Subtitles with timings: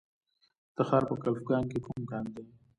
[0.03, 0.03] د
[0.77, 2.43] تخار په کلفګان کې کوم کان دی؟